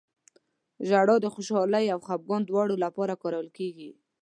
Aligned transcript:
•ژړا 0.87 1.15
د 1.21 1.25
خوشحالۍ 1.33 1.85
او 1.93 1.99
خفګان 2.07 2.41
دواړو 2.45 2.75
لپاره 2.83 3.19
کارول 3.21 3.49
کېږي. 3.57 3.89